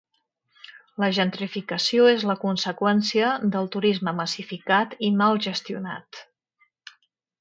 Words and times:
La 1.01 1.09
gentrificació 1.17 2.07
és 2.13 2.25
la 2.31 2.35
conseqüència 2.45 3.29
del 3.57 3.69
turisme 3.77 4.15
massificat 4.23 4.97
i 5.11 5.13
mal 5.21 5.43
gestionat. 5.49 6.23